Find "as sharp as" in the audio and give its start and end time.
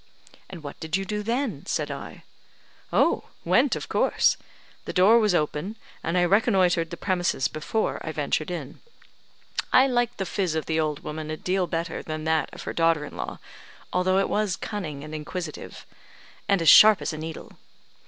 16.63-17.13